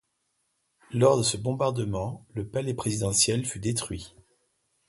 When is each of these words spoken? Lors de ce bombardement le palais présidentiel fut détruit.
Lors 0.93 1.15
de 1.15 1.21
ce 1.21 1.37
bombardement 1.37 2.25
le 2.33 2.47
palais 2.49 2.73
présidentiel 2.73 3.45
fut 3.45 3.59
détruit. 3.59 4.15